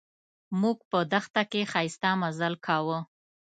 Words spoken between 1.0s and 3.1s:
دښته کې ښایسته مزل کاوه.